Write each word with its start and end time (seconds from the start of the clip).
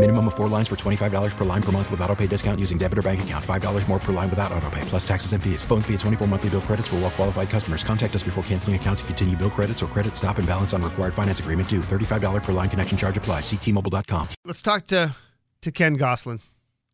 Minimum 0.00 0.28
of 0.28 0.34
four 0.34 0.48
lines 0.48 0.66
for 0.66 0.76
$25 0.76 1.36
per 1.36 1.44
line 1.44 1.60
per 1.62 1.72
month 1.72 1.90
with 1.90 2.00
auto 2.00 2.16
pay 2.16 2.26
discount 2.26 2.58
using 2.58 2.78
debit 2.78 2.96
or 2.96 3.02
bank 3.02 3.22
account. 3.22 3.44
$5 3.44 3.86
more 3.86 3.98
per 3.98 4.14
line 4.14 4.30
without 4.30 4.50
auto 4.50 4.70
pay, 4.70 4.80
plus 4.86 5.06
taxes 5.06 5.34
and 5.34 5.44
fees. 5.44 5.62
Phone 5.62 5.82
fee 5.82 5.92
at 5.92 6.00
24 6.00 6.26
monthly 6.26 6.48
bill 6.48 6.62
credits 6.62 6.88
for 6.88 6.96
well 6.96 7.10
qualified 7.10 7.50
customers. 7.50 7.84
Contact 7.84 8.16
us 8.16 8.22
before 8.22 8.42
canceling 8.44 8.76
account 8.76 9.00
to 9.00 9.04
continue 9.04 9.36
bill 9.36 9.50
credits 9.50 9.82
or 9.82 9.86
credit 9.88 10.16
stop 10.16 10.38
and 10.38 10.48
balance 10.48 10.72
on 10.72 10.80
required 10.80 11.12
finance 11.12 11.40
agreement 11.40 11.68
due. 11.68 11.80
$35 11.80 12.42
per 12.42 12.52
line 12.52 12.70
connection 12.70 12.96
charge 12.96 13.18
applies. 13.18 13.42
Ctmobile.com. 13.42 14.28
Let's 14.46 14.62
talk 14.62 14.86
to 14.86 15.14
to 15.60 15.70
Ken 15.70 15.96
Gosselin, 15.96 16.40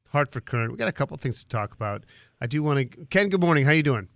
Hartford 0.08 0.44
Courant. 0.44 0.72
We 0.72 0.76
got 0.76 0.88
a 0.88 0.92
couple 0.92 1.16
things 1.16 1.38
to 1.44 1.48
talk 1.48 1.74
about. 1.74 2.02
I 2.40 2.48
do 2.48 2.60
want 2.60 2.90
to 2.90 3.06
Ken, 3.06 3.28
good 3.28 3.40
morning. 3.40 3.66
How 3.66 3.70
you 3.70 3.84
doing? 3.84 4.08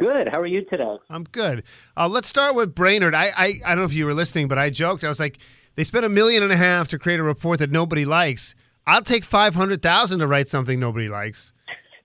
Good. 0.00 0.30
How 0.30 0.40
are 0.40 0.46
you 0.46 0.64
today? 0.64 0.96
I'm 1.08 1.22
good. 1.22 1.62
Uh, 1.96 2.08
let's 2.08 2.26
start 2.26 2.56
with 2.56 2.74
Brainard. 2.74 3.14
I, 3.14 3.30
I 3.36 3.60
I 3.64 3.68
don't 3.68 3.78
know 3.78 3.84
if 3.84 3.94
you 3.94 4.04
were 4.04 4.14
listening, 4.14 4.48
but 4.48 4.58
I 4.58 4.68
joked. 4.70 5.04
I 5.04 5.08
was 5.08 5.20
like, 5.20 5.38
they 5.76 5.84
spent 5.84 6.04
a 6.04 6.08
million 6.08 6.42
and 6.42 6.52
a 6.52 6.56
half 6.56 6.88
to 6.88 6.98
create 6.98 7.20
a 7.20 7.22
report 7.22 7.60
that 7.60 7.70
nobody 7.70 8.04
likes. 8.04 8.54
I'll 8.86 9.02
take 9.02 9.24
five 9.24 9.54
hundred 9.54 9.82
thousand 9.82 10.20
to 10.20 10.26
write 10.26 10.48
something 10.48 10.80
nobody 10.80 11.08
likes. 11.08 11.52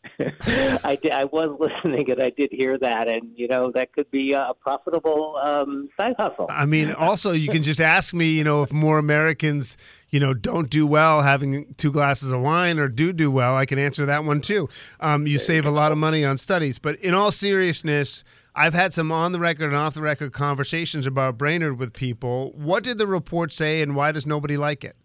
I, 0.19 0.97
did, 1.01 1.11
I 1.11 1.25
was 1.25 1.55
listening 1.59 2.09
and 2.09 2.21
I 2.21 2.31
did 2.31 2.49
hear 2.51 2.77
that, 2.77 3.07
and 3.07 3.31
you 3.35 3.47
know 3.47 3.71
that 3.71 3.93
could 3.93 4.09
be 4.09 4.33
a 4.33 4.51
profitable 4.59 5.37
um, 5.41 5.89
side 5.95 6.15
hustle. 6.17 6.47
I 6.49 6.65
mean, 6.65 6.91
also 6.97 7.31
you 7.31 7.49
can 7.49 7.63
just 7.63 7.79
ask 7.79 8.13
me, 8.13 8.31
you 8.31 8.43
know, 8.43 8.63
if 8.63 8.73
more 8.73 8.97
Americans, 8.97 9.77
you 10.09 10.19
know, 10.19 10.33
don't 10.33 10.69
do 10.69 10.87
well 10.87 11.21
having 11.21 11.73
two 11.75 11.91
glasses 11.91 12.31
of 12.31 12.41
wine 12.41 12.79
or 12.79 12.87
do 12.87 13.13
do 13.13 13.31
well. 13.31 13.55
I 13.55 13.65
can 13.65 13.79
answer 13.79 14.05
that 14.07 14.23
one 14.23 14.41
too. 14.41 14.69
Um, 14.99 15.27
you 15.27 15.37
save 15.37 15.65
a 15.65 15.71
lot 15.71 15.91
of 15.91 15.97
money 15.97 16.25
on 16.25 16.37
studies, 16.37 16.79
but 16.79 16.97
in 16.97 17.13
all 17.13 17.31
seriousness. 17.31 18.23
I've 18.53 18.73
had 18.73 18.93
some 18.93 19.11
on 19.11 19.31
the 19.31 19.39
record 19.39 19.67
and 19.67 19.75
off 19.75 19.93
the 19.93 20.01
record 20.01 20.33
conversations 20.33 21.07
about 21.07 21.37
Brainard 21.37 21.79
with 21.79 21.93
people. 21.93 22.51
What 22.55 22.83
did 22.83 22.97
the 22.97 23.07
report 23.07 23.53
say, 23.53 23.81
and 23.81 23.95
why 23.95 24.11
does 24.11 24.27
nobody 24.27 24.57
like 24.57 24.83
it? 24.83 24.95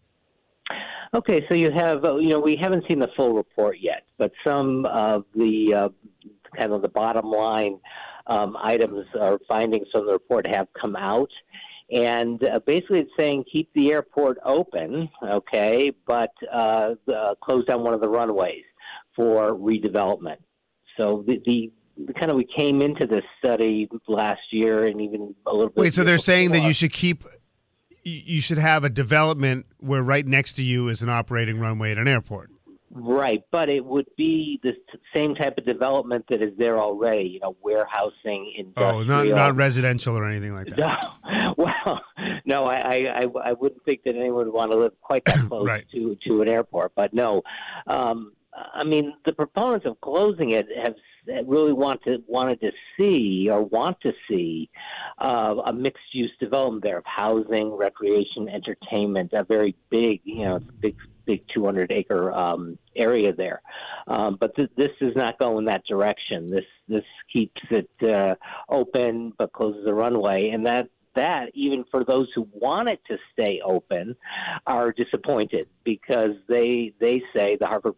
Okay, 1.14 1.46
so 1.48 1.54
you 1.54 1.70
have, 1.70 2.04
uh, 2.04 2.16
you 2.16 2.30
know, 2.30 2.40
we 2.40 2.56
haven't 2.56 2.84
seen 2.88 2.98
the 2.98 3.08
full 3.16 3.34
report 3.34 3.78
yet, 3.80 4.02
but 4.18 4.32
some 4.44 4.84
of 4.86 5.24
the 5.34 5.72
uh, 5.72 5.88
kind 6.56 6.72
of 6.72 6.82
the 6.82 6.88
bottom 6.88 7.30
line 7.30 7.78
um, 8.26 8.56
items 8.60 9.06
or 9.14 9.38
findings 9.48 9.86
from 9.92 10.06
the 10.06 10.12
report 10.12 10.46
have 10.46 10.66
come 10.78 10.96
out. 10.96 11.30
And 11.92 12.42
uh, 12.42 12.58
basically, 12.66 12.98
it's 12.98 13.12
saying 13.16 13.44
keep 13.50 13.72
the 13.74 13.92
airport 13.92 14.38
open, 14.44 15.08
okay, 15.22 15.92
but 16.04 16.32
uh, 16.52 16.94
uh, 17.14 17.34
close 17.36 17.64
down 17.66 17.84
one 17.84 17.94
of 17.94 18.00
the 18.00 18.08
runways 18.08 18.64
for 19.14 19.54
redevelopment. 19.54 20.38
So 20.96 21.22
the, 21.26 21.40
the 21.46 21.70
kind 22.18 22.30
of 22.30 22.36
we 22.36 22.46
came 22.56 22.82
into 22.82 23.06
this 23.06 23.24
study 23.38 23.88
last 24.08 24.40
year 24.52 24.84
and 24.84 25.00
even 25.00 25.34
a 25.46 25.52
little 25.52 25.68
bit. 25.70 25.76
Wait, 25.82 25.94
so 25.94 26.04
they're 26.04 26.18
saying 26.18 26.52
that 26.52 26.62
you 26.62 26.72
should 26.72 26.92
keep, 26.92 27.24
you 28.02 28.40
should 28.40 28.58
have 28.58 28.84
a 28.84 28.88
development 28.90 29.66
where 29.78 30.02
right 30.02 30.26
next 30.26 30.54
to 30.54 30.62
you 30.62 30.88
is 30.88 31.02
an 31.02 31.08
operating 31.08 31.58
runway 31.58 31.90
at 31.92 31.98
an 31.98 32.08
airport. 32.08 32.50
Right, 32.98 33.42
but 33.50 33.68
it 33.68 33.84
would 33.84 34.06
be 34.16 34.58
the 34.62 34.72
same 35.14 35.34
type 35.34 35.58
of 35.58 35.66
development 35.66 36.24
that 36.30 36.40
is 36.40 36.56
there 36.56 36.78
already. 36.78 37.28
You 37.28 37.40
know, 37.40 37.54
warehousing, 37.60 38.54
industrial. 38.56 39.00
Oh, 39.00 39.02
not 39.02 39.26
not 39.26 39.56
residential 39.56 40.16
or 40.16 40.24
anything 40.26 40.54
like 40.54 40.66
that. 40.76 41.04
No, 41.28 41.54
well, 41.58 42.00
no, 42.46 42.64
I, 42.64 42.76
I, 42.76 42.96
I, 43.22 43.26
I 43.44 43.52
wouldn't 43.52 43.84
think 43.84 44.02
that 44.04 44.16
anyone 44.16 44.46
would 44.46 44.52
want 44.54 44.70
to 44.70 44.78
live 44.78 44.92
quite 45.02 45.24
that 45.26 45.36
close 45.48 45.66
Right. 45.66 45.84
to 45.92 46.16
to 46.26 46.40
an 46.42 46.48
airport. 46.48 46.92
But 46.94 47.12
no, 47.12 47.42
um, 47.86 48.32
I 48.74 48.84
mean, 48.84 49.14
the 49.24 49.32
proponents 49.32 49.86
of 49.86 50.00
closing 50.00 50.50
it 50.50 50.66
have 50.82 50.94
really 51.46 51.72
want 51.72 52.02
to 52.04 52.22
wanted 52.26 52.60
to 52.60 52.70
see 52.96 53.48
or 53.50 53.62
want 53.62 54.00
to 54.00 54.12
see 54.28 54.70
uh, 55.18 55.56
a 55.64 55.72
mixed 55.72 56.14
use 56.14 56.32
development 56.38 56.84
there 56.84 56.98
of 56.98 57.04
housing, 57.04 57.72
recreation, 57.72 58.48
entertainment, 58.48 59.32
a 59.32 59.44
very 59.44 59.74
big, 59.90 60.20
you 60.24 60.44
know, 60.44 60.60
big 60.80 60.96
big 61.24 61.42
200 61.52 61.90
acre 61.90 62.32
um, 62.32 62.78
area 62.94 63.32
there. 63.32 63.60
Um, 64.06 64.36
but 64.38 64.54
th- 64.54 64.70
this 64.76 64.92
does 65.00 65.16
not 65.16 65.38
go 65.38 65.58
in 65.58 65.64
that 65.66 65.84
direction. 65.86 66.46
This 66.48 66.64
this 66.88 67.04
keeps 67.32 67.60
it 67.70 67.90
uh, 68.02 68.36
open 68.68 69.32
but 69.36 69.52
closes 69.52 69.84
the 69.84 69.94
runway, 69.94 70.50
and 70.50 70.64
that 70.66 70.88
that 71.14 71.50
even 71.54 71.84
for 71.90 72.04
those 72.04 72.28
who 72.34 72.46
want 72.52 72.88
it 72.88 73.00
to 73.08 73.18
stay 73.32 73.60
open 73.64 74.14
are 74.66 74.92
disappointed 74.92 75.66
because 75.82 76.36
they 76.48 76.94
they 77.00 77.22
say 77.34 77.56
the 77.56 77.66
Harvard. 77.66 77.94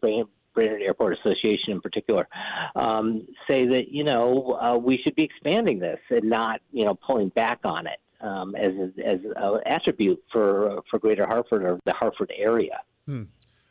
Brainard 0.59 0.83
Airport 0.83 1.17
Association, 1.21 1.71
in 1.71 1.81
particular, 1.81 2.27
um, 2.75 3.25
say 3.49 3.65
that 3.67 3.93
you 3.93 4.03
know 4.03 4.59
uh, 4.61 4.77
we 4.77 4.99
should 4.99 5.15
be 5.15 5.23
expanding 5.23 5.79
this 5.79 6.01
and 6.11 6.25
not 6.25 6.61
you 6.73 6.85
know 6.85 6.95
pulling 6.95 7.29
back 7.29 7.61
on 7.63 7.87
it 7.87 8.01
um, 8.21 8.57
as 8.57 8.73
as 9.05 9.21
an 9.25 9.61
attribute 9.67 10.21
for 10.33 10.83
for 10.91 10.99
Greater 10.99 11.27
Hartford 11.27 11.63
or 11.63 11.79
the 11.85 11.93
Hartford 11.93 12.33
area. 12.37 12.81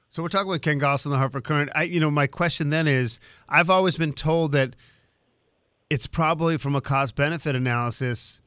So 0.09 0.23
we're 0.23 0.29
talking 0.29 0.47
with 0.47 0.61
Ken 0.61 0.77
Gosselin, 0.77 1.11
the 1.11 1.19
Hartford 1.19 1.43
Courant. 1.43 1.69
I, 1.75 1.83
you 1.83 1.99
know, 1.99 2.09
my 2.09 2.25
question 2.25 2.69
then 2.69 2.87
is, 2.87 3.19
I've 3.49 3.69
always 3.69 3.97
been 3.97 4.13
told 4.13 4.53
that 4.53 4.77
it's 5.89 6.07
probably 6.07 6.57
from 6.57 6.73
a 6.73 6.81
cost 6.81 7.15
benefit 7.15 7.53
analysis 7.53 8.41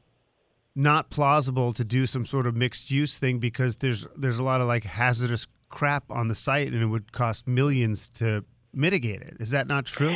not 0.73 1.11
plausible 1.11 1.73
to 1.73 1.85
do 1.85 2.07
some 2.07 2.25
sort 2.25 2.47
of 2.47 2.55
mixed 2.55 2.89
use 2.89 3.19
thing 3.19 3.37
because 3.37 3.75
there's 3.77 4.07
there's 4.15 4.39
a 4.39 4.43
lot 4.43 4.61
of 4.61 4.67
like 4.67 4.83
hazardous 4.83 5.45
crap 5.71 6.03
on 6.09 6.27
the 6.27 6.35
site 6.35 6.67
and 6.67 6.81
it 6.81 6.87
would 6.87 7.11
cost 7.11 7.47
millions 7.47 8.09
to 8.09 8.45
mitigate 8.73 9.21
it. 9.21 9.37
Is 9.39 9.51
that 9.51 9.67
not 9.67 9.85
true? 9.85 10.15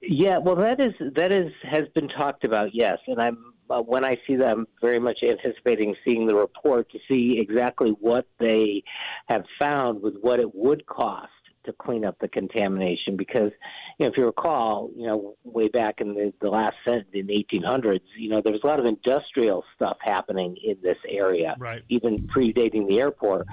Yeah, 0.00 0.38
well, 0.38 0.56
that 0.56 0.80
is 0.80 0.94
that 1.14 1.30
is 1.30 1.52
has 1.62 1.84
been 1.94 2.08
talked 2.08 2.44
about, 2.44 2.74
yes. 2.74 2.98
And 3.06 3.20
I'm 3.20 3.52
uh, 3.70 3.80
when 3.80 4.04
I 4.04 4.18
see 4.26 4.36
that, 4.36 4.50
I'm 4.50 4.66
very 4.80 4.98
much 4.98 5.18
anticipating 5.22 5.94
seeing 6.04 6.26
the 6.26 6.34
report 6.34 6.90
to 6.90 6.98
see 7.08 7.38
exactly 7.38 7.90
what 8.00 8.26
they 8.38 8.82
have 9.28 9.44
found 9.58 10.02
with 10.02 10.14
what 10.20 10.40
it 10.40 10.54
would 10.54 10.86
cost 10.86 11.30
to 11.64 11.72
clean 11.72 12.04
up 12.04 12.16
the 12.20 12.28
contamination. 12.28 13.16
Because 13.16 13.52
you 13.98 14.04
know, 14.04 14.10
if 14.10 14.18
you 14.18 14.26
recall, 14.26 14.90
you 14.96 15.06
know, 15.06 15.36
way 15.44 15.68
back 15.68 16.00
in 16.00 16.14
the, 16.14 16.32
the 16.40 16.50
last 16.50 16.74
in 16.86 17.04
the 17.12 17.46
1800s, 17.52 18.00
you 18.18 18.28
know, 18.28 18.40
there 18.42 18.52
was 18.52 18.62
a 18.64 18.66
lot 18.66 18.80
of 18.80 18.86
industrial 18.86 19.64
stuff 19.76 19.96
happening 20.00 20.56
in 20.64 20.76
this 20.82 20.98
area, 21.08 21.54
Right. 21.58 21.82
even 21.88 22.16
predating 22.18 22.88
the 22.88 23.00
airport. 23.00 23.46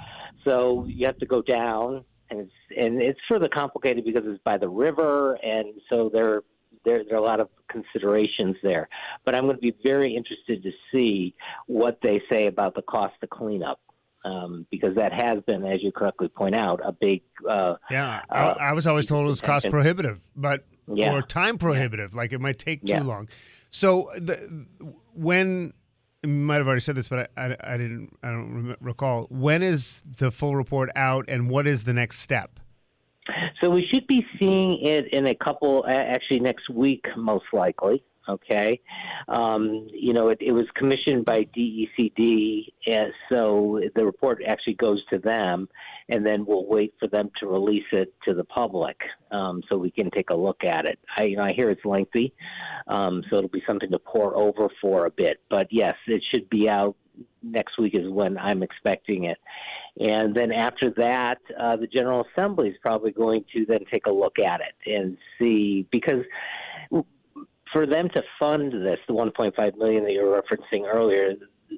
So 0.50 0.86
you 0.88 1.06
have 1.06 1.18
to 1.20 1.26
go 1.28 1.42
down 1.44 2.04
and 2.32 2.40
it's 2.40 2.52
and 2.76 3.02
it's 3.02 3.20
further 3.30 3.48
complicated 3.48 4.04
because 4.04 4.24
it's 4.26 4.42
by 4.44 4.58
the 4.58 4.68
river, 4.70 5.36
and 5.44 5.68
so 5.90 6.10
there 6.12 6.42
there 6.86 7.04
there 7.04 7.16
are 7.16 7.22
a 7.22 7.24
lot 7.24 7.40
of 7.40 7.50
considerations 7.70 8.56
there. 8.64 8.90
But 9.26 9.36
I'm 9.36 9.44
going 9.44 9.56
to 9.58 9.62
be 9.62 9.76
very 9.84 10.16
interested 10.16 10.64
to 10.64 10.72
see 10.92 11.36
what 11.68 12.00
they 12.02 12.22
say 12.32 12.48
about 12.48 12.74
the 12.76 12.82
cost 12.82 13.16
of 13.22 13.30
cleanup. 13.30 13.80
Um, 14.26 14.68
because 14.70 14.96
that 14.96 15.14
has 15.14 15.40
been, 15.48 15.64
as 15.66 15.82
you 15.82 15.94
correctly 15.94 16.28
point 16.28 16.54
out, 16.54 16.82
a 16.84 16.92
big 16.92 17.22
uh, 17.48 17.76
Yeah, 17.90 18.22
Uh, 18.30 18.54
I, 18.60 18.70
I 18.70 18.74
was 18.74 18.86
always 18.86 19.08
told 19.08 19.26
it 19.26 19.30
was 19.30 19.40
cost 19.40 19.70
prohibitive, 19.70 20.22
but 20.36 20.66
Yeah. 20.94 21.14
or 21.14 21.22
time 21.22 21.58
prohibitive. 21.58 22.16
Like 22.16 22.34
it 22.34 22.42
might 22.42 22.60
take 22.60 22.82
too 22.82 22.88
Yeah. 22.96 23.04
long. 23.04 23.30
So 23.70 24.10
the 24.18 24.36
when 25.14 25.72
you 26.24 26.30
might 26.30 26.58
have 26.58 26.68
already 26.68 26.82
said 26.82 26.96
this, 26.96 27.08
but 27.08 27.32
I, 27.38 27.46
I, 27.46 27.58
I 27.74 27.78
didn't. 27.78 28.18
I 28.24 28.30
don't 28.30 28.76
recall. 28.82 29.28
When 29.30 29.64
is 29.64 30.02
the 30.02 30.32
full 30.32 30.56
report 30.56 30.90
out, 30.96 31.26
and 31.28 31.50
what 31.50 31.68
is 31.68 31.86
the 31.86 31.94
next 31.94 32.20
step? 32.20 32.60
So 33.62 33.70
we 33.70 33.86
should 33.92 34.08
be 34.08 34.26
seeing 34.40 34.82
it 34.82 35.14
in 35.14 35.28
a 35.28 35.36
couple, 35.36 35.86
actually 35.88 36.40
next 36.40 36.70
week, 36.70 37.06
most 37.16 37.46
likely. 37.54 38.04
Okay, 38.28 38.80
um, 39.28 39.88
you 39.92 40.14
know, 40.14 40.30
it, 40.30 40.38
it 40.40 40.52
was 40.52 40.66
commissioned 40.76 41.26
by 41.26 41.46
DECD, 41.46 42.68
and 42.90 43.14
so 43.30 43.80
the 43.96 44.06
report 44.06 44.42
actually 44.46 44.74
goes 44.74 45.04
to 45.12 45.20
them, 45.20 45.70
and 46.10 46.26
then 46.26 46.46
we'll 46.46 46.66
wait 46.66 46.94
for 47.00 47.08
them 47.08 47.30
to 47.40 47.48
release 47.48 47.86
it 47.92 48.14
to 48.26 48.34
the 48.34 48.44
public, 48.44 49.00
um, 49.32 49.62
so 49.70 49.78
we 49.78 49.92
can 49.92 50.10
take 50.10 50.32
a 50.32 50.36
look 50.36 50.64
at 50.64 50.86
it. 50.86 50.98
I, 51.18 51.24
you 51.26 51.38
know, 51.38 51.44
I 51.44 51.54
hear 51.54 51.70
it's 51.70 51.86
lengthy, 51.86 52.34
um, 52.88 53.24
so 53.30 53.38
it'll 53.38 53.50
be 53.50 53.64
something 53.68 53.92
to 53.92 54.00
pore 54.00 54.36
over 54.36 54.70
for 54.82 55.06
a 55.06 55.12
bit. 55.12 55.40
But 55.50 55.68
yes, 55.72 55.96
it 56.08 56.24
should 56.34 56.50
be 56.50 56.68
out 56.68 56.96
next 57.44 57.78
week 57.78 57.96
is 57.96 58.10
when 58.10 58.38
I'm 58.38 58.64
expecting 58.64 59.26
it. 59.26 59.38
And 60.00 60.34
then 60.34 60.52
after 60.52 60.90
that, 60.92 61.40
uh, 61.60 61.76
the 61.76 61.88
General 61.88 62.26
Assembly 62.32 62.70
is 62.70 62.78
probably 62.82 63.12
going 63.12 63.46
to 63.54 63.66
then 63.66 63.84
take 63.92 64.08
a 64.08 64.12
look 64.12 64.40
at 64.40 64.62
it 64.62 64.92
and 64.92 65.18
see 65.38 65.86
because 65.92 66.24
for 67.72 67.86
them 67.86 68.10
to 68.10 68.24
fund 68.40 68.72
this, 68.72 69.00
the 69.08 69.14
1.5 69.14 69.78
million 69.78 70.04
that 70.04 70.14
you 70.14 70.26
were 70.26 70.42
referencing 70.42 70.86
earlier, 70.92 71.34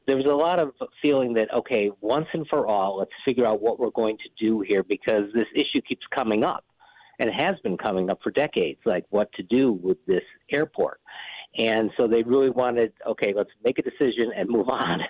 there 0.08 0.18
was 0.18 0.26
a 0.26 0.34
lot 0.34 0.60
of 0.60 0.72
feeling 1.02 1.34
that 1.34 1.54
okay, 1.54 1.92
once 2.02 2.28
and 2.34 2.48
for 2.48 2.68
all, 2.68 2.98
let's 2.98 3.12
figure 3.26 3.46
out 3.46 3.62
what 3.62 3.80
we're 3.80 3.92
going 3.92 4.18
to 4.18 4.30
do 4.40 4.62
here 4.62 4.84
because 4.84 5.26
this 5.34 5.48
issue 5.56 5.82
keeps 5.88 6.06
coming 6.14 6.44
up, 6.44 6.66
and 7.22 7.30
has 7.30 7.56
been 7.64 7.78
coming 7.78 8.10
up 8.10 8.20
for 8.24 8.32
decades, 8.32 8.80
like 8.84 9.06
what 9.12 9.32
to 9.34 9.44
do 9.44 9.72
with 9.72 9.98
this 10.08 10.24
airport. 10.52 11.00
And 11.58 11.92
so 12.00 12.08
they 12.08 12.24
really 12.24 12.50
wanted, 12.50 12.94
okay, 13.06 13.34
let's 13.36 13.52
make 13.64 13.78
a 13.78 13.84
decision 13.84 14.32
and 14.36 14.50
move 14.50 14.70
on. 14.70 15.02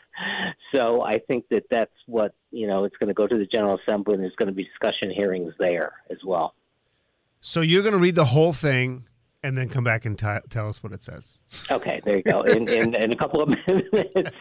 So 0.74 1.04
I 1.04 1.20
think 1.20 1.46
that 1.52 1.64
that's 1.72 1.94
what, 2.08 2.34
you 2.52 2.68
know, 2.68 2.84
it's 2.84 2.98
going 2.98 3.08
to 3.08 3.14
go 3.14 3.28
to 3.28 3.38
the 3.38 3.46
General 3.46 3.80
Assembly 3.88 4.16
and 4.16 4.24
there's 4.24 4.36
going 4.36 4.48
to 4.48 4.54
be 4.54 4.66
discussion 4.66 5.10
hearings 5.10 5.54
there 5.58 5.94
as 6.10 6.18
well. 6.26 6.54
So 7.40 7.62
you're 7.62 7.82
going 7.82 7.94
to 7.94 8.00
read 8.00 8.16
the 8.16 8.26
whole 8.26 8.54
thing 8.54 9.06
and 9.44 9.58
then 9.58 9.70
come 9.70 9.84
back 9.84 10.06
and 10.06 10.18
t- 10.18 10.38
tell 10.50 10.70
us 10.70 10.84
what 10.84 10.94
it 10.94 11.04
says. 11.04 11.40
Okay, 11.70 12.00
there 12.04 12.18
you 12.18 12.24
go. 12.24 12.42
In, 12.44 12.68
in, 12.68 12.94
in 12.96 13.12
a 13.12 13.16
couple 13.16 13.42
of 13.42 13.50
minutes. 13.68 14.32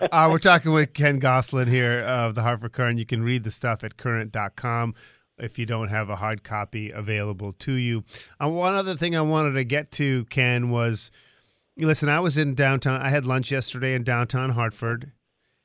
uh, 0.00 0.28
we're 0.30 0.38
talking 0.38 0.72
with 0.72 0.94
Ken 0.94 1.18
Gosselin 1.18 1.68
here 1.68 2.00
of 2.00 2.34
the 2.34 2.42
Hartford 2.42 2.72
Courant. 2.72 2.98
You 2.98 3.06
can 3.06 3.22
read 3.22 3.44
the 3.44 3.50
stuff 3.50 3.84
at 3.84 3.96
courant.com 3.96 4.94
if 5.38 5.58
you 5.58 5.66
don't 5.66 5.88
have 5.88 6.08
a 6.10 6.16
hard 6.16 6.42
copy 6.44 6.90
available 6.90 7.52
to 7.52 7.72
you. 7.72 8.04
Uh, 8.42 8.48
one 8.48 8.74
other 8.74 8.94
thing 8.94 9.16
I 9.16 9.20
wanted 9.20 9.52
to 9.52 9.64
get 9.64 9.90
to, 9.92 10.24
Ken, 10.26 10.70
was 10.70 11.10
listen, 11.76 12.08
I 12.08 12.20
was 12.20 12.38
in 12.38 12.54
downtown. 12.54 13.00
I 13.00 13.10
had 13.10 13.26
lunch 13.26 13.50
yesterday 13.50 13.94
in 13.94 14.04
downtown 14.04 14.50
Hartford. 14.50 15.12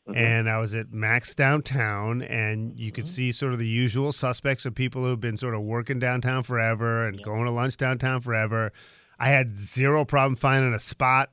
Mm-hmm. 0.10 0.18
And 0.18 0.50
I 0.50 0.58
was 0.58 0.74
at 0.74 0.92
Max 0.92 1.36
downtown, 1.36 2.22
and 2.24 2.78
you 2.78 2.92
could 2.92 3.06
mm-hmm. 3.06 3.14
see 3.14 3.32
sort 3.32 3.54
of 3.54 3.60
the 3.60 3.68
usual 3.68 4.12
suspects 4.12 4.66
of 4.66 4.74
people 4.74 5.04
who've 5.04 5.20
been 5.20 5.38
sort 5.38 5.54
of 5.54 5.62
working 5.62 6.00
downtown 6.00 6.44
forever 6.44 7.08
and 7.08 7.22
going 7.22 7.46
to 7.46 7.52
lunch 7.52 7.78
downtown 7.78 8.22
forever. 8.22 8.72
I 9.20 9.30
had 9.30 9.56
zero 9.56 10.06
problem 10.06 10.36
finding 10.36 10.74
a 10.74 10.80
spot, 10.80 11.30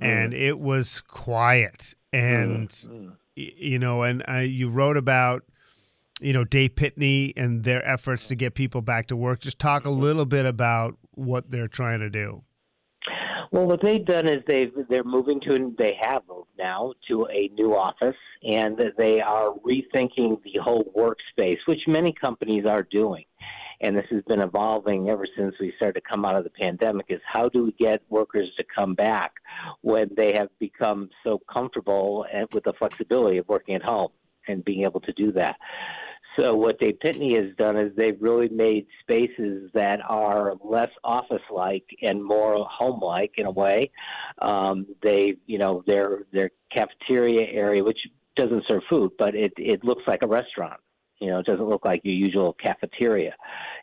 mm. 0.00 0.06
and 0.06 0.32
it 0.32 0.58
was 0.58 1.00
quiet. 1.02 1.94
And 2.12 2.68
mm. 2.68 3.12
you 3.34 3.78
know, 3.78 4.02
and 4.02 4.24
I, 4.26 4.42
you 4.42 4.70
wrote 4.70 4.96
about 4.96 5.42
you 6.20 6.32
know 6.32 6.44
Day 6.44 6.68
Pitney 6.68 7.32
and 7.36 7.64
their 7.64 7.86
efforts 7.86 8.26
to 8.28 8.34
get 8.34 8.54
people 8.54 8.80
back 8.80 9.08
to 9.08 9.16
work. 9.16 9.40
Just 9.40 9.58
talk 9.58 9.84
a 9.84 9.88
mm-hmm. 9.88 10.00
little 10.00 10.26
bit 10.26 10.46
about 10.46 10.96
what 11.10 11.50
they're 11.50 11.68
trying 11.68 12.00
to 12.00 12.10
do. 12.10 12.42
Well, 13.54 13.66
what 13.66 13.82
they've 13.82 14.04
done 14.04 14.26
is 14.26 14.42
they've 14.48 14.72
they're 14.90 15.04
moving 15.04 15.40
to 15.42 15.72
they 15.78 15.96
have 16.00 16.22
moved 16.28 16.48
now 16.58 16.92
to 17.06 17.28
a 17.28 17.52
new 17.54 17.76
office, 17.76 18.16
and 18.42 18.76
they 18.98 19.20
are 19.20 19.54
rethinking 19.64 20.42
the 20.42 20.58
whole 20.60 20.82
workspace, 20.96 21.58
which 21.66 21.82
many 21.86 22.12
companies 22.12 22.66
are 22.66 22.82
doing. 22.82 23.26
And 23.80 23.96
this 23.96 24.06
has 24.10 24.24
been 24.24 24.40
evolving 24.40 25.08
ever 25.08 25.24
since 25.36 25.54
we 25.60 25.72
started 25.76 26.00
to 26.00 26.00
come 26.00 26.24
out 26.24 26.34
of 26.34 26.42
the 26.42 26.50
pandemic. 26.50 27.06
Is 27.10 27.20
how 27.32 27.48
do 27.48 27.66
we 27.66 27.72
get 27.78 28.02
workers 28.08 28.50
to 28.56 28.64
come 28.74 28.96
back 28.96 29.34
when 29.82 30.10
they 30.16 30.32
have 30.32 30.48
become 30.58 31.08
so 31.22 31.40
comfortable 31.48 32.26
with 32.52 32.64
the 32.64 32.72
flexibility 32.72 33.38
of 33.38 33.46
working 33.46 33.76
at 33.76 33.84
home 33.84 34.10
and 34.48 34.64
being 34.64 34.82
able 34.82 35.00
to 35.02 35.12
do 35.12 35.30
that? 35.30 35.54
So 36.36 36.54
what 36.56 36.80
Day 36.80 36.92
Pitney 36.92 37.36
has 37.36 37.54
done 37.56 37.76
is 37.76 37.94
they've 37.94 38.20
really 38.20 38.48
made 38.48 38.86
spaces 39.00 39.70
that 39.72 40.00
are 40.08 40.54
less 40.62 40.90
office-like 41.04 41.84
and 42.02 42.22
more 42.22 42.66
home-like 42.66 43.38
in 43.38 43.46
a 43.46 43.50
way. 43.50 43.90
Um, 44.40 44.86
they, 45.02 45.36
you 45.46 45.58
know, 45.58 45.84
their 45.86 46.24
their 46.32 46.50
cafeteria 46.72 47.46
area, 47.46 47.84
which 47.84 48.00
doesn't 48.36 48.64
serve 48.66 48.82
food, 48.90 49.12
but 49.18 49.34
it 49.34 49.52
it 49.56 49.84
looks 49.84 50.02
like 50.06 50.22
a 50.22 50.26
restaurant. 50.26 50.80
You 51.20 51.28
know, 51.28 51.38
it 51.38 51.46
doesn't 51.46 51.68
look 51.68 51.84
like 51.84 52.00
your 52.04 52.14
usual 52.14 52.52
cafeteria. 52.54 53.34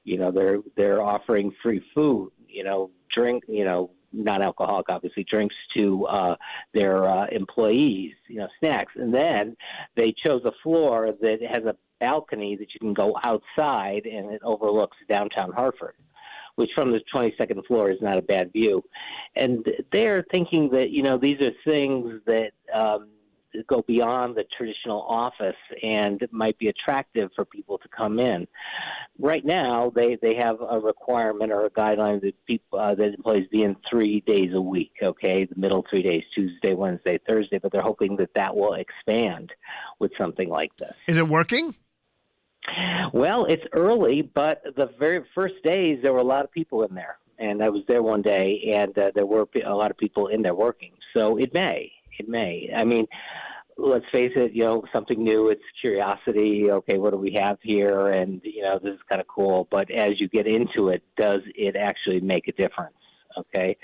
You 0.04 0.18
know, 0.18 0.32
they're 0.32 0.60
they're 0.76 1.02
offering 1.02 1.54
free 1.64 1.82
food. 1.96 2.32
You 2.48 2.64
know, 2.66 2.92
drink. 3.10 3.44
You 3.48 3.64
know, 3.64 3.92
non-alcoholic, 4.14 4.88
obviously, 4.90 5.24
drinks 5.24 5.56
to 5.78 6.06
uh, 6.06 6.36
their 6.74 7.06
uh, 7.06 7.28
employees, 7.32 8.14
you 8.28 8.38
know, 8.38 8.48
snacks. 8.60 8.94
And 8.96 9.14
then 9.14 9.56
they 9.96 10.14
chose 10.26 10.42
a 10.46 10.52
floor 10.64 11.14
that 11.22 11.40
has 11.42 11.66
a 11.66 11.76
balcony 12.00 12.56
that 12.56 12.74
you 12.74 12.80
can 12.80 12.94
go 12.94 13.16
outside 13.24 14.06
and 14.06 14.32
it 14.32 14.42
overlooks 14.44 14.98
downtown 15.08 15.52
Hartford, 15.52 15.96
which 16.56 16.72
from 16.76 16.92
the 16.92 17.02
22nd 17.14 17.66
floor 17.68 17.92
is 17.92 18.02
not 18.02 18.18
a 18.18 18.22
bad 18.22 18.52
view. 18.52 18.84
And 19.36 19.66
they're 19.92 20.26
thinking 20.32 20.70
that, 20.72 20.90
you 20.90 21.04
know, 21.04 21.18
these 21.18 21.40
are 21.42 21.52
things 21.64 22.22
that 22.26 22.52
um, 22.74 23.10
go 23.68 23.84
beyond 23.88 24.36
the 24.36 24.46
traditional 24.58 25.02
office 25.02 25.56
and 25.84 26.22
might 26.32 26.58
be 26.58 26.68
attractive 26.68 27.30
for 27.36 27.46
people 27.46 27.78
to 27.78 27.88
come 27.90 28.20
in. 28.20 28.48
Right 29.20 29.44
now, 29.46 29.92
they, 29.94 30.18
they 30.22 30.36
have 30.36 30.58
a 30.68 30.80
requirement 30.80 31.52
or 31.52 31.66
a 31.66 31.70
guideline 31.70 32.22
that 32.22 32.34
people 32.46 32.80
uh, 32.80 32.96
that 32.96 33.14
employees 33.14 33.48
be 33.52 33.64
in 33.64 33.76
three 33.90 34.22
days 34.22 34.54
a 34.54 34.62
week. 34.62 34.94
Okay, 35.02 35.46
the 35.46 35.60
middle 35.60 35.86
three 35.90 36.02
days: 36.02 36.24
Tuesday, 36.34 36.74
Wednesday, 36.74 37.20
Thursday. 37.28 37.60
But 37.60 37.72
they're 37.72 37.82
hoping 37.82 38.16
that 38.18 38.34
that 38.36 38.56
will 38.56 38.74
expand 38.74 39.52
with 40.00 40.12
something 40.20 40.50
like 40.50 40.76
this. 40.78 40.94
Is 41.08 41.18
it 41.18 41.28
working? 41.28 41.76
Well, 43.14 43.46
it's 43.46 43.66
early, 43.74 44.22
but 44.22 44.64
the 44.76 44.92
very 45.00 45.26
first 45.34 45.56
days 45.64 46.00
there 46.02 46.14
were 46.14 46.20
a 46.20 46.24
lot 46.24 46.44
of 46.44 46.52
people 46.52 46.84
in 46.84 46.94
there, 46.94 47.18
and 47.40 47.64
I 47.64 47.70
was 47.70 47.84
there 47.88 48.04
one 48.04 48.22
day, 48.22 48.72
and 48.74 48.98
uh, 48.98 49.12
there 49.16 49.26
were 49.26 49.48
a 49.66 49.76
lot 49.76 49.92
of 49.92 49.98
people 49.98 50.28
in 50.28 50.42
there 50.42 50.56
working. 50.56 50.92
So 51.14 51.38
it 51.38 51.54
may, 51.54 51.92
may. 52.28 52.70
I 52.76 52.84
mean, 52.84 53.08
let's 53.78 54.06
face 54.12 54.34
it, 54.36 54.54
you 54.54 54.64
know, 54.64 54.84
something 54.94 55.24
new. 55.24 55.50
It's 55.50 55.64
curiosity. 55.80 56.70
Okay, 56.70 56.98
what 56.98 57.12
do 57.12 57.18
we 57.18 57.34
have 57.34 57.58
here? 57.62 58.08
And 58.08 58.42
you 58.44 58.64
know, 58.64 58.80
this 58.82 58.94
is 58.94 59.02
kind 59.10 59.22
of 59.22 59.28
cool. 59.28 59.68
But 59.72 59.90
as 59.92 60.20
you 60.20 60.28
get 60.28 60.48
into 60.48 60.90
it, 60.90 61.04
does 61.18 61.42
it 61.56 61.76
actually 61.76 62.22
make 62.22 62.48
a 62.48 62.54
difference? 62.54 62.96
Okay. 63.38 63.78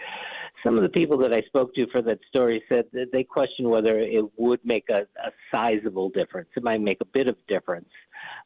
Some 0.65 0.75
of 0.75 0.83
the 0.83 0.89
people 0.89 1.17
that 1.19 1.33
I 1.33 1.41
spoke 1.43 1.73
to 1.75 1.87
for 1.91 2.01
that 2.01 2.19
story 2.27 2.63
said 2.67 2.85
that 2.93 3.11
they 3.11 3.23
questioned 3.23 3.69
whether 3.69 3.99
it 3.99 4.25
would 4.37 4.59
make 4.65 4.89
a, 4.89 5.07
a 5.23 5.31
sizable 5.53 6.09
difference. 6.09 6.49
It 6.55 6.63
might 6.63 6.81
make 6.81 6.99
a 6.99 7.05
bit 7.05 7.27
of 7.27 7.35
difference, 7.47 7.89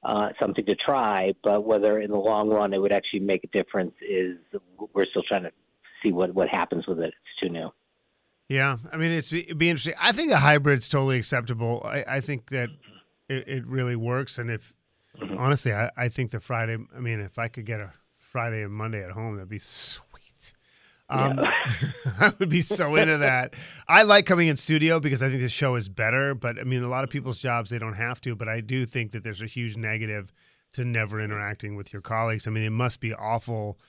uh, 0.04 0.30
something 0.40 0.66
to 0.66 0.76
try, 0.76 1.34
but 1.44 1.66
whether 1.66 2.02
in 2.02 2.12
the 2.12 2.18
long 2.18 2.50
run 2.50 2.74
it 2.74 2.82
would 2.82 2.92
actually 2.92 3.22
make 3.22 3.44
a 3.44 3.48
difference 3.48 3.94
is 4.02 4.38
we're 4.94 5.06
still 5.06 5.24
trying 5.24 5.44
to 5.44 5.52
see 6.04 6.12
what, 6.12 6.34
what 6.34 6.50
happens 6.50 6.86
with 6.86 7.00
it. 7.00 7.14
It's 7.14 7.42
too 7.42 7.50
new. 7.50 7.72
Yeah, 8.52 8.80
I 8.92 8.98
mean, 8.98 9.12
it's 9.12 9.32
it'd 9.32 9.58
be 9.58 9.70
interesting. 9.70 9.94
I 9.98 10.12
think 10.12 10.30
a 10.34 10.36
hybrid's 10.36 10.90
totally 10.90 11.18
acceptable. 11.18 11.82
I, 11.86 12.04
I 12.06 12.20
think 12.20 12.50
that 12.50 12.68
it, 13.30 13.48
it 13.48 13.66
really 13.66 13.96
works, 13.96 14.38
and 14.38 14.52
if 14.52 14.76
mm-hmm. 15.18 15.38
honestly, 15.38 15.72
I, 15.72 15.90
I 15.96 16.10
think 16.10 16.32
the 16.32 16.42
Friday. 16.42 16.78
I 16.94 17.00
mean, 17.00 17.22
if 17.22 17.40
I 17.40 17.48
could 17.48 17.66
get 17.66 17.80
a 17.80 17.94
Friday 18.18 18.64
and 18.64 18.74
Monday 18.74 19.06
at 19.06 19.12
home, 19.12 19.36
that'd 19.36 19.48
be 19.48 19.58
sweet. 19.58 20.52
Um, 21.08 21.40
yeah. 21.40 21.54
I 22.20 22.34
would 22.40 22.50
be 22.50 22.62
so 22.62 22.96
into 22.96 23.20
that. 23.20 23.54
I 23.88 24.04
like 24.04 24.26
coming 24.26 24.50
in 24.50 24.58
studio 24.58 25.00
because 25.00 25.24
I 25.24 25.30
think 25.30 25.40
the 25.40 25.48
show 25.48 25.76
is 25.76 25.88
better. 25.88 26.36
But 26.36 26.60
I 26.60 26.64
mean, 26.64 26.84
a 26.84 26.90
lot 26.90 27.06
of 27.06 27.10
people's 27.10 27.38
jobs 27.38 27.70
they 27.70 27.80
don't 27.80 27.94
have 27.94 28.20
to. 28.20 28.36
But 28.36 28.50
I 28.50 28.60
do 28.60 28.86
think 28.86 29.12
that 29.12 29.24
there's 29.24 29.42
a 29.42 29.46
huge 29.46 29.78
negative 29.78 30.34
to 30.74 30.84
never 30.84 31.22
interacting 31.22 31.78
with 31.78 31.94
your 31.94 32.02
colleagues. 32.02 32.48
I 32.48 32.50
mean, 32.50 32.66
it 32.66 32.72
must 32.72 33.00
be 33.00 33.14
awful. 33.14 33.80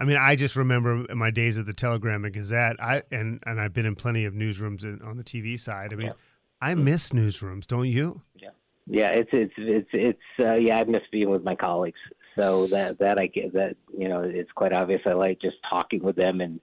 I 0.00 0.04
mean, 0.04 0.16
I 0.16 0.34
just 0.34 0.56
remember 0.56 1.04
my 1.14 1.30
days 1.30 1.58
at 1.58 1.66
the 1.66 1.74
Telegram 1.74 2.24
and 2.24 2.32
Gazette. 2.32 2.82
I 2.82 3.02
and 3.12 3.42
and 3.44 3.60
I've 3.60 3.74
been 3.74 3.84
in 3.84 3.94
plenty 3.94 4.24
of 4.24 4.32
newsrooms 4.32 4.82
in, 4.82 5.02
on 5.02 5.18
the 5.18 5.24
TV 5.24 5.60
side. 5.60 5.92
I 5.92 5.96
mean, 5.96 6.06
yeah. 6.06 6.12
I 6.60 6.74
miss 6.74 7.10
newsrooms, 7.10 7.66
don't 7.66 7.86
you? 7.86 8.22
Yeah, 8.34 8.48
yeah. 8.86 9.10
It's 9.10 9.30
it's 9.32 9.52
it's 9.58 9.90
it's 9.92 10.18
uh, 10.38 10.54
yeah. 10.54 10.78
I 10.78 10.84
miss 10.84 11.02
being 11.12 11.28
with 11.28 11.44
my 11.44 11.54
colleagues. 11.54 11.98
So 12.40 12.66
that 12.68 12.98
that 13.00 13.18
I 13.18 13.26
get 13.26 13.52
that 13.52 13.76
you 13.96 14.08
know 14.08 14.22
it's 14.22 14.50
quite 14.52 14.72
obvious. 14.72 15.02
I 15.04 15.12
like 15.12 15.38
just 15.38 15.56
talking 15.68 16.02
with 16.02 16.16
them 16.16 16.40
and 16.40 16.60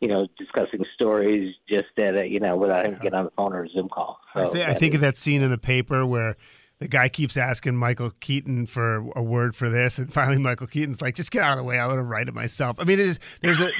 you 0.00 0.08
know 0.08 0.26
discussing 0.36 0.84
stories 0.94 1.54
just 1.68 1.96
at 1.96 2.16
a, 2.16 2.26
you 2.26 2.40
know 2.40 2.56
without 2.56 2.84
having 2.84 2.96
to 2.96 3.02
get 3.02 3.14
on 3.14 3.26
the 3.26 3.30
phone 3.36 3.52
or 3.52 3.64
a 3.64 3.68
Zoom 3.68 3.88
call. 3.88 4.18
So 4.34 4.48
I, 4.48 4.52
th- 4.52 4.66
I 4.66 4.74
think 4.74 4.94
is, 4.94 4.96
of 4.96 5.02
that 5.02 5.16
scene 5.16 5.42
in 5.42 5.50
the 5.50 5.58
paper 5.58 6.04
where 6.04 6.36
the 6.80 6.88
guy 6.88 7.10
keeps 7.10 7.36
asking 7.36 7.76
Michael 7.76 8.10
Keaton 8.20 8.66
for 8.66 9.10
a 9.14 9.22
word 9.22 9.54
for 9.54 9.68
this, 9.68 9.98
and 9.98 10.12
finally 10.12 10.38
Michael 10.38 10.66
Keaton's 10.66 11.02
like, 11.02 11.14
"Just 11.14 11.30
get 11.30 11.42
out 11.42 11.52
of 11.52 11.58
the 11.58 11.64
way. 11.64 11.78
I 11.78 11.86
want 11.86 11.98
to 11.98 12.02
write 12.02 12.26
it 12.26 12.34
myself." 12.34 12.76
I 12.80 12.84
mean, 12.84 12.98
it 12.98 13.06
is, 13.06 13.20
there's 13.42 13.60
a 13.60 13.70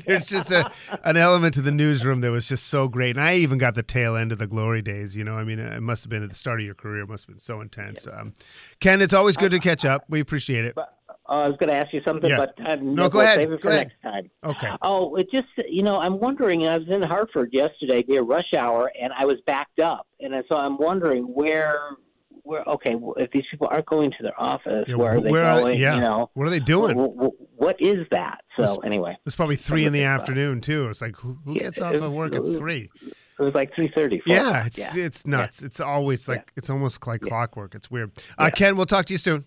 there's 0.06 0.26
just 0.26 0.50
a 0.50 0.70
an 1.04 1.16
element 1.16 1.54
to 1.54 1.62
the 1.62 1.72
newsroom 1.72 2.20
that 2.20 2.30
was 2.30 2.46
just 2.46 2.66
so 2.66 2.88
great, 2.88 3.16
and 3.16 3.24
I 3.24 3.36
even 3.36 3.56
got 3.56 3.74
the 3.74 3.82
tail 3.82 4.16
end 4.16 4.32
of 4.32 4.38
the 4.38 4.46
glory 4.46 4.82
days. 4.82 5.16
You 5.16 5.24
know, 5.24 5.34
I 5.34 5.44
mean, 5.44 5.58
it 5.58 5.80
must 5.80 6.04
have 6.04 6.10
been 6.10 6.22
at 6.22 6.28
the 6.28 6.34
start 6.36 6.60
of 6.60 6.66
your 6.66 6.74
career. 6.74 7.02
It 7.02 7.08
must 7.08 7.26
have 7.26 7.34
been 7.34 7.40
so 7.40 7.62
intense. 7.62 8.06
Um, 8.06 8.34
Ken, 8.80 9.00
it's 9.00 9.14
always 9.14 9.38
good 9.38 9.50
to 9.52 9.58
catch 9.58 9.86
up. 9.86 10.04
We 10.10 10.20
appreciate 10.20 10.66
it. 10.66 10.74
But, 10.74 10.94
I 11.40 11.48
was 11.48 11.56
going 11.56 11.68
to 11.68 11.76
ask 11.76 11.92
you 11.92 12.00
something, 12.04 12.30
yeah. 12.30 12.36
but 12.36 12.54
uh, 12.66 12.76
no, 12.76 13.08
go 13.08 13.20
ahead. 13.20 13.36
Save 13.36 13.52
it 13.52 13.60
go 13.60 13.68
for 13.68 13.74
ahead. 13.74 13.88
next 13.88 14.02
time. 14.02 14.30
Okay. 14.44 14.70
Oh, 14.82 15.16
it 15.16 15.30
just 15.30 15.48
you 15.68 15.82
know 15.82 15.98
I'm 15.98 16.18
wondering. 16.18 16.66
I 16.66 16.78
was 16.78 16.88
in 16.88 17.02
Hartford 17.02 17.50
yesterday 17.52 18.04
near 18.06 18.22
rush 18.22 18.54
hour, 18.54 18.92
and 19.00 19.12
I 19.12 19.24
was 19.24 19.36
backed 19.46 19.80
up, 19.80 20.06
and 20.20 20.34
so 20.48 20.56
I'm 20.56 20.78
wondering 20.78 21.24
where 21.24 21.96
where 22.44 22.62
okay, 22.68 22.94
if 23.16 23.30
these 23.30 23.44
people 23.50 23.66
aren't 23.70 23.86
going 23.86 24.10
to 24.10 24.22
their 24.22 24.40
office, 24.40 24.84
yeah, 24.86 24.94
where 24.94 25.16
are 25.16 25.20
they 25.20 25.30
where 25.30 25.60
going? 25.60 25.76
Are 25.76 25.80
yeah. 25.80 25.94
You 25.94 26.00
know, 26.02 26.30
what 26.34 26.46
are 26.46 26.50
they 26.50 26.60
doing? 26.60 26.96
What, 26.96 27.32
what 27.56 27.80
is 27.80 28.06
that? 28.10 28.42
So 28.56 28.64
it's, 28.64 28.78
anyway, 28.84 29.16
it's 29.26 29.34
probably 29.34 29.56
three 29.56 29.86
in 29.86 29.92
the 29.92 30.04
afternoon 30.04 30.60
too. 30.60 30.88
It's 30.88 31.00
like 31.00 31.16
who, 31.16 31.38
who 31.44 31.54
gets 31.54 31.80
yeah, 31.80 31.88
off 31.88 31.96
of 31.96 32.12
work 32.12 32.34
at 32.34 32.44
three? 32.44 32.90
It 33.02 33.42
was 33.42 33.54
like 33.54 33.74
three 33.74 33.90
thirty. 33.94 34.22
Yeah, 34.26 34.66
it's 34.66 34.94
it's 34.94 35.26
nuts. 35.26 35.62
It's 35.62 35.80
always 35.80 36.28
like 36.28 36.52
it's 36.54 36.70
almost 36.70 37.04
like 37.06 37.22
clockwork. 37.22 37.74
It's 37.74 37.90
weird. 37.90 38.12
Uh, 38.38 38.50
Ken, 38.54 38.76
we'll 38.76 38.86
talk 38.86 39.06
to 39.06 39.14
you 39.14 39.18
soon. 39.18 39.46